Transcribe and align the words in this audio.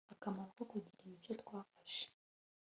akamaro 0.13 0.49
ko 0.57 0.63
kugira 0.71 1.01
imico 1.05 1.31
twafashe 1.41 2.05